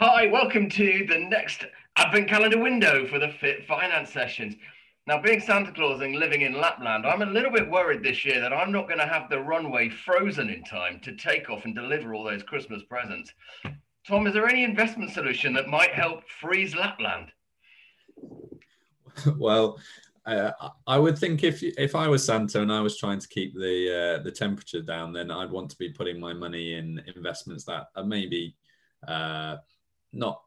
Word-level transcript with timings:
Hi, 0.00 0.28
welcome 0.28 0.70
to 0.70 1.06
the 1.08 1.18
next 1.18 1.64
Advent 1.96 2.28
calendar 2.28 2.60
window 2.60 3.04
for 3.08 3.18
the 3.18 3.30
Fit 3.40 3.66
Finance 3.66 4.12
sessions. 4.12 4.54
Now, 5.08 5.20
being 5.20 5.40
Santa 5.40 5.72
Claus 5.72 6.02
and 6.02 6.14
living 6.14 6.42
in 6.42 6.52
Lapland, 6.52 7.04
I'm 7.04 7.22
a 7.22 7.26
little 7.26 7.50
bit 7.50 7.68
worried 7.68 8.04
this 8.04 8.24
year 8.24 8.40
that 8.40 8.52
I'm 8.52 8.70
not 8.70 8.86
going 8.86 9.00
to 9.00 9.08
have 9.08 9.28
the 9.28 9.40
runway 9.40 9.88
frozen 9.88 10.50
in 10.50 10.62
time 10.62 11.00
to 11.00 11.16
take 11.16 11.50
off 11.50 11.64
and 11.64 11.74
deliver 11.74 12.14
all 12.14 12.22
those 12.22 12.44
Christmas 12.44 12.84
presents. 12.84 13.32
Tom, 14.06 14.28
is 14.28 14.34
there 14.34 14.46
any 14.46 14.62
investment 14.62 15.10
solution 15.10 15.52
that 15.54 15.66
might 15.66 15.90
help 15.90 16.22
freeze 16.40 16.76
Lapland? 16.76 17.32
well, 19.36 19.80
uh, 20.26 20.52
I 20.86 20.96
would 20.96 21.18
think 21.18 21.42
if 21.42 21.60
if 21.60 21.96
I 21.96 22.06
was 22.06 22.24
Santa 22.24 22.62
and 22.62 22.70
I 22.70 22.82
was 22.82 22.98
trying 22.98 23.18
to 23.18 23.26
keep 23.26 23.52
the 23.52 24.20
uh, 24.20 24.22
the 24.22 24.30
temperature 24.30 24.80
down, 24.80 25.12
then 25.12 25.32
I'd 25.32 25.50
want 25.50 25.70
to 25.70 25.76
be 25.76 25.88
putting 25.88 26.20
my 26.20 26.32
money 26.32 26.74
in 26.74 27.02
investments 27.16 27.64
that 27.64 27.88
are 27.96 28.04
maybe 28.04 28.54
uh, 29.08 29.56
not 30.12 30.42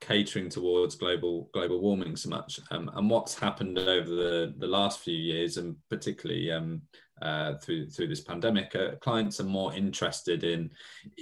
catering 0.00 0.48
towards 0.48 0.94
global 0.94 1.50
global 1.52 1.80
warming 1.80 2.16
so 2.16 2.28
much. 2.30 2.58
Um, 2.70 2.90
and 2.94 3.08
what's 3.08 3.38
happened 3.38 3.78
over 3.78 4.08
the, 4.10 4.54
the 4.58 4.66
last 4.66 5.00
few 5.00 5.16
years, 5.16 5.56
and 5.56 5.76
particularly 5.88 6.50
um, 6.50 6.82
uh, 7.22 7.54
through 7.58 7.90
through 7.90 8.08
this 8.08 8.22
pandemic, 8.22 8.74
uh, 8.74 8.96
clients 9.00 9.40
are 9.40 9.44
more 9.44 9.74
interested 9.74 10.44
in 10.44 10.70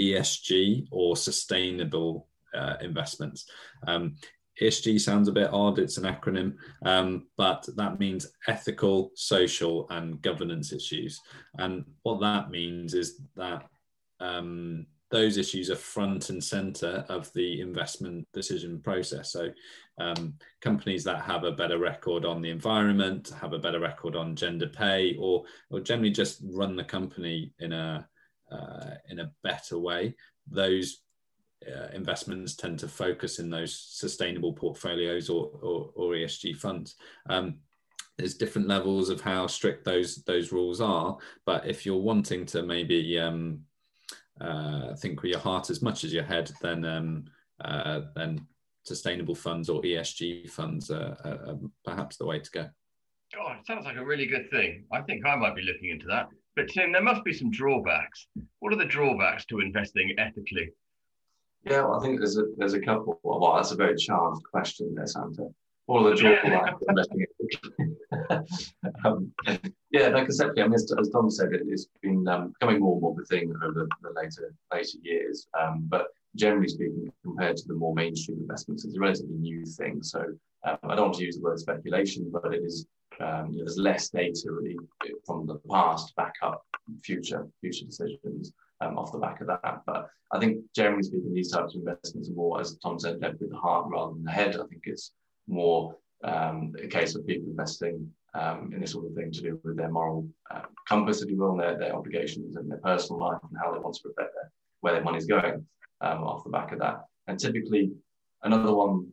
ESG 0.00 0.86
or 0.90 1.16
sustainable 1.16 2.28
uh, 2.54 2.76
investments. 2.80 3.50
Um, 3.86 4.14
ESG 4.62 5.00
sounds 5.00 5.28
a 5.28 5.32
bit 5.32 5.50
odd; 5.52 5.78
it's 5.78 5.98
an 5.98 6.04
acronym, 6.04 6.54
um, 6.84 7.26
but 7.36 7.68
that 7.76 7.98
means 7.98 8.26
ethical, 8.46 9.10
social, 9.14 9.88
and 9.90 10.20
governance 10.22 10.72
issues. 10.72 11.20
And 11.58 11.84
what 12.02 12.20
that 12.20 12.50
means 12.50 12.94
is 12.94 13.20
that 13.36 13.64
um, 14.20 14.86
those 15.10 15.36
issues 15.36 15.70
are 15.70 15.76
front 15.76 16.30
and 16.30 16.42
center 16.42 17.04
of 17.08 17.32
the 17.32 17.60
investment 17.60 18.26
decision 18.32 18.80
process. 18.80 19.32
So, 19.32 19.50
um, 19.98 20.34
companies 20.60 21.02
that 21.04 21.22
have 21.22 21.44
a 21.44 21.52
better 21.52 21.78
record 21.78 22.24
on 22.24 22.42
the 22.42 22.50
environment, 22.50 23.32
have 23.40 23.52
a 23.52 23.58
better 23.58 23.80
record 23.80 24.16
on 24.16 24.36
gender 24.36 24.68
pay, 24.68 25.16
or 25.18 25.44
or 25.70 25.80
generally 25.80 26.10
just 26.10 26.40
run 26.44 26.76
the 26.76 26.84
company 26.84 27.52
in 27.58 27.72
a 27.72 28.08
uh, 28.50 28.94
in 29.08 29.20
a 29.20 29.30
better 29.42 29.78
way, 29.78 30.14
those 30.50 31.02
uh, 31.66 31.88
investments 31.92 32.54
tend 32.54 32.78
to 32.78 32.88
focus 32.88 33.38
in 33.38 33.50
those 33.50 33.74
sustainable 33.74 34.52
portfolios 34.52 35.28
or, 35.28 35.50
or, 35.60 35.90
or 35.94 36.12
ESG 36.12 36.56
funds. 36.56 36.94
Um, 37.28 37.58
there's 38.16 38.34
different 38.34 38.68
levels 38.68 39.10
of 39.10 39.20
how 39.20 39.46
strict 39.46 39.84
those 39.84 40.16
those 40.24 40.50
rules 40.50 40.80
are, 40.80 41.16
but 41.46 41.66
if 41.66 41.86
you're 41.86 41.96
wanting 41.96 42.46
to 42.46 42.62
maybe 42.62 43.18
um, 43.18 43.60
uh, 44.40 44.94
think 44.96 45.22
with 45.22 45.30
your 45.30 45.40
heart 45.40 45.70
as 45.70 45.82
much 45.82 46.04
as 46.04 46.12
your 46.12 46.24
head, 46.24 46.50
then 46.60 46.84
um, 46.84 47.24
uh, 47.64 48.02
then 48.14 48.46
sustainable 48.84 49.34
funds 49.34 49.68
or 49.68 49.82
ESG 49.82 50.50
funds 50.50 50.90
are, 50.90 51.16
are, 51.24 51.50
are, 51.50 51.58
perhaps 51.84 52.16
the 52.16 52.26
way 52.26 52.38
to 52.38 52.50
go. 52.50 52.68
God, 53.34 53.58
it 53.60 53.66
sounds 53.66 53.84
like 53.84 53.96
a 53.96 54.04
really 54.04 54.26
good 54.26 54.50
thing. 54.50 54.84
I 54.92 55.02
think 55.02 55.26
I 55.26 55.36
might 55.36 55.54
be 55.54 55.62
looking 55.62 55.90
into 55.90 56.06
that. 56.06 56.28
But 56.56 56.68
Tim, 56.68 56.92
there 56.92 57.02
must 57.02 57.24
be 57.24 57.32
some 57.32 57.50
drawbacks. 57.50 58.26
What 58.60 58.72
are 58.72 58.76
the 58.76 58.84
drawbacks 58.84 59.44
to 59.46 59.60
investing 59.60 60.14
ethically? 60.18 60.70
Yeah, 61.64 61.82
well, 61.82 62.00
I 62.00 62.02
think 62.02 62.18
there's 62.18 62.38
a 62.38 62.44
there's 62.56 62.74
a 62.74 62.80
couple. 62.80 63.20
Well, 63.22 63.54
that's 63.54 63.72
a 63.72 63.76
very 63.76 63.96
charged 63.96 64.42
question 64.50 64.94
there, 64.94 65.06
Santa. 65.06 65.48
All 65.86 66.02
the 66.02 66.14
drawbacks 66.14 66.82
investing 66.88 67.26
um, 69.04 69.32
yeah, 69.90 70.08
no, 70.08 70.24
conceptually, 70.24 70.62
I 70.62 70.64
mean, 70.66 70.74
as, 70.74 70.92
as 70.98 71.10
Tom 71.10 71.30
said, 71.30 71.52
it, 71.52 71.62
has 71.70 71.88
been 72.02 72.26
um, 72.28 72.52
becoming 72.58 72.80
more 72.80 72.94
and 72.94 73.02
more 73.02 73.12
of 73.12 73.18
a 73.18 73.24
thing 73.24 73.52
over 73.62 73.72
the, 73.72 73.88
the 74.02 74.14
later 74.14 74.54
later 74.72 74.98
years. 75.02 75.46
Um, 75.58 75.86
but 75.88 76.08
generally 76.36 76.68
speaking, 76.68 77.12
compared 77.22 77.56
to 77.56 77.68
the 77.68 77.74
more 77.74 77.94
mainstream 77.94 78.38
investments, 78.38 78.84
it's 78.84 78.96
a 78.96 79.00
relatively 79.00 79.36
new 79.36 79.64
thing. 79.64 80.02
So 80.02 80.20
um, 80.64 80.78
I 80.84 80.94
don't 80.94 81.06
want 81.06 81.14
to 81.14 81.24
use 81.24 81.36
the 81.36 81.42
word 81.42 81.58
speculation, 81.58 82.30
but 82.32 82.52
it 82.52 82.62
is 82.62 82.86
um, 83.20 83.50
you 83.50 83.58
know, 83.58 83.64
there's 83.64 83.78
less 83.78 84.10
data 84.10 84.50
really 84.50 84.76
from 85.26 85.46
the 85.46 85.60
past 85.70 86.14
back 86.16 86.34
up 86.42 86.64
future 87.02 87.48
future 87.60 87.84
decisions 87.84 88.52
um, 88.80 88.96
off 88.96 89.12
the 89.12 89.18
back 89.18 89.40
of 89.40 89.48
that. 89.48 89.82
But 89.86 90.08
I 90.32 90.38
think 90.38 90.62
generally 90.74 91.02
speaking, 91.02 91.34
these 91.34 91.50
types 91.50 91.74
of 91.74 91.80
investments 91.80 92.28
are 92.28 92.34
more, 92.34 92.60
as 92.60 92.76
Tom 92.76 92.98
said, 92.98 93.20
led 93.20 93.38
with 93.40 93.50
the 93.50 93.56
heart 93.56 93.86
rather 93.90 94.12
than 94.12 94.24
the 94.24 94.30
head. 94.30 94.56
I 94.56 94.66
think 94.66 94.82
it's 94.84 95.12
more 95.46 95.96
um, 96.24 96.74
a 96.82 96.86
case 96.86 97.14
of 97.14 97.26
people 97.26 97.48
investing 97.48 98.10
um, 98.34 98.70
in 98.72 98.80
this 98.80 98.92
sort 98.92 99.06
of 99.06 99.14
thing 99.14 99.32
to 99.32 99.40
do 99.40 99.60
with 99.64 99.76
their 99.76 99.90
moral 99.90 100.28
uh, 100.50 100.62
compass, 100.88 101.22
if 101.22 101.30
you 101.30 101.38
will, 101.38 101.52
and 101.52 101.60
their, 101.60 101.78
their 101.78 101.94
obligations 101.94 102.56
and 102.56 102.70
their 102.70 102.78
personal 102.78 103.20
life 103.20 103.38
and 103.48 103.58
how 103.62 103.72
they 103.72 103.78
want 103.78 103.94
to 103.94 104.02
protect 104.02 104.34
their, 104.34 104.50
where 104.80 104.92
their 104.94 105.02
money 105.02 105.18
is 105.18 105.26
going 105.26 105.64
um, 106.00 106.24
off 106.24 106.44
the 106.44 106.50
back 106.50 106.72
of 106.72 106.78
that. 106.78 107.04
And 107.26 107.38
typically, 107.38 107.90
another 108.42 108.74
one, 108.74 109.08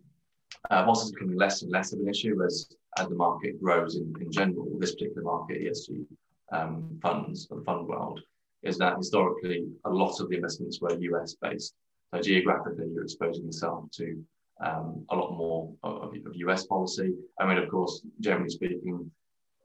uh, 0.70 0.84
whilst 0.86 1.04
it's 1.04 1.12
becoming 1.12 1.38
less 1.38 1.62
and 1.62 1.72
less 1.72 1.94
of 1.94 2.00
an 2.00 2.10
issue 2.10 2.44
as, 2.44 2.68
as 2.98 3.08
the 3.08 3.16
market 3.16 3.62
grows 3.62 3.96
in, 3.96 4.14
in 4.22 4.32
general, 4.32 4.68
this 4.80 4.94
particular 4.94 5.24
market, 5.24 5.62
ESG 5.62 6.06
um, 6.52 7.00
funds, 7.02 7.48
the 7.48 7.62
fund 7.66 7.88
world, 7.88 8.22
is 8.64 8.78
that 8.78 8.98
historically 8.98 9.68
a 9.86 9.90
lot 9.90 10.20
of 10.20 10.30
the 10.30 10.36
investments 10.36 10.82
were 10.82 10.98
US 11.00 11.36
based. 11.42 11.76
So 12.14 12.22
geographically, 12.22 12.88
you're 12.94 13.04
exposing 13.04 13.46
yourself 13.46 13.90
to 13.92 14.24
um, 14.62 15.06
a 15.10 15.16
lot 15.16 15.36
more 15.36 15.74
of, 15.84 16.14
of, 16.14 16.36
US 16.36 16.66
policy. 16.66 17.14
I 17.40 17.46
mean, 17.46 17.58
of 17.58 17.70
course, 17.70 18.02
generally 18.20 18.50
speaking, 18.50 19.12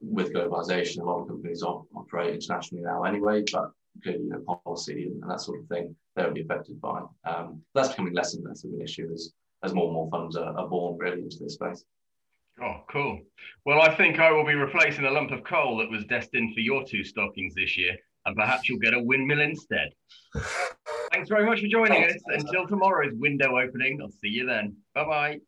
with 0.01 0.33
globalization, 0.33 1.01
a 1.01 1.05
lot 1.05 1.21
of 1.21 1.29
companies 1.29 1.63
operate 1.63 2.35
internationally 2.35 2.83
now 2.83 3.05
anyway, 3.05 3.45
but 3.53 3.71
clearly, 4.03 4.25
you 4.25 4.31
know, 4.31 4.61
policy 4.65 5.05
and, 5.05 5.23
and, 5.23 5.31
that 5.31 5.41
sort 5.41 5.61
of 5.61 5.67
thing, 5.67 5.95
they'll 6.17 6.33
be 6.33 6.43
affected 6.43 6.81
by. 6.81 7.03
Um, 7.25 7.63
that's 7.75 7.91
becoming 7.91 8.15
less 8.15 8.35
and 8.35 8.45
less 8.45 8.65
of 8.65 8.73
an 8.73 8.81
issue 8.81 9.11
as, 9.13 9.33
as 9.63 9.75
more 9.75 9.87
and 9.87 9.95
more 9.95 10.09
funds 10.11 10.37
are, 10.37 10.57
are 10.57 10.69
born 10.69 10.99
really 10.99 11.23
into 11.23 11.39
this 11.39 11.55
space. 11.55 11.85
Oh, 12.63 12.83
cool. 12.91 13.21
Well, 13.65 13.81
I 13.81 13.95
think 13.95 14.19
I 14.19 14.33
will 14.33 14.45
be 14.45 14.55
replacing 14.55 15.05
a 15.05 15.11
lump 15.11 15.31
of 15.31 15.45
coal 15.45 15.79
that 15.79 15.91
was 15.91 16.05
destined 16.05 16.55
for 16.55 16.61
your 16.61 16.85
two 16.85 17.05
stockings 17.05 17.55
this 17.55 17.77
year, 17.77 17.97
and 18.27 18.37
perhaps 18.37 18.69
you'll 18.69 18.81
get 18.81 18.95
a 18.95 19.03
windmill 19.03 19.41
instead. 19.41 19.91
Thanks 21.21 21.29
very 21.29 21.45
much 21.45 21.61
for 21.61 21.67
joining 21.67 22.03
us. 22.05 22.17
Until 22.29 22.67
tomorrow's 22.67 23.13
window 23.13 23.59
opening, 23.59 24.01
I'll 24.01 24.09
see 24.09 24.29
you 24.29 24.47
then. 24.47 24.75
Bye 24.95 25.05
bye. 25.05 25.41